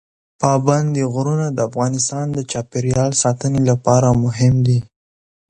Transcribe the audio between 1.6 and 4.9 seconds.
افغانستان د چاپیریال ساتنې لپاره مهم دي.